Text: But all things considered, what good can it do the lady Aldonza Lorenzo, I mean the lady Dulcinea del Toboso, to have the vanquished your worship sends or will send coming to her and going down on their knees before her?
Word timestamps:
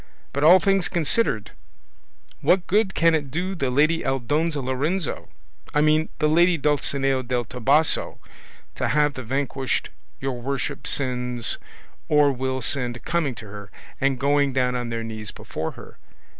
But 0.33 0.43
all 0.43 0.59
things 0.59 0.89
considered, 0.89 1.51
what 2.39 2.65
good 2.65 2.95
can 2.95 3.13
it 3.13 3.29
do 3.29 3.53
the 3.53 3.69
lady 3.69 4.03
Aldonza 4.03 4.59
Lorenzo, 4.59 5.29
I 5.75 5.81
mean 5.81 6.09
the 6.17 6.27
lady 6.27 6.57
Dulcinea 6.57 7.21
del 7.21 7.45
Toboso, 7.45 8.17
to 8.73 8.87
have 8.87 9.13
the 9.13 9.21
vanquished 9.21 9.91
your 10.19 10.41
worship 10.41 10.87
sends 10.87 11.59
or 12.09 12.31
will 12.31 12.63
send 12.63 13.05
coming 13.05 13.35
to 13.35 13.45
her 13.45 13.69
and 14.01 14.19
going 14.19 14.53
down 14.53 14.73
on 14.75 14.89
their 14.89 15.03
knees 15.03 15.29
before 15.29 15.73
her? 15.73 15.99